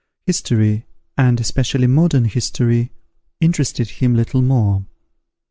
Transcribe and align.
History, 0.25 0.87
and 1.15 1.39
especially 1.39 1.85
modern 1.85 2.25
history, 2.25 2.91
interested 3.39 3.87
him 3.87 4.15
little 4.15 4.41
more. 4.41 4.83